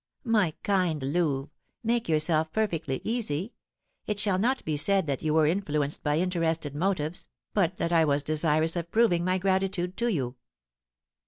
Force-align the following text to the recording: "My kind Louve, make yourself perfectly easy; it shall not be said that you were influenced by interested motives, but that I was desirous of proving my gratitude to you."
"My 0.25 0.55
kind 0.63 1.03
Louve, 1.13 1.51
make 1.83 2.09
yourself 2.09 2.51
perfectly 2.51 3.01
easy; 3.03 3.53
it 4.07 4.17
shall 4.17 4.39
not 4.39 4.65
be 4.65 4.75
said 4.75 5.05
that 5.05 5.21
you 5.21 5.31
were 5.35 5.45
influenced 5.45 6.01
by 6.01 6.17
interested 6.17 6.73
motives, 6.73 7.27
but 7.53 7.75
that 7.75 7.93
I 7.93 8.03
was 8.03 8.23
desirous 8.23 8.75
of 8.75 8.89
proving 8.89 9.23
my 9.23 9.37
gratitude 9.37 9.95
to 9.97 10.07
you." 10.11 10.37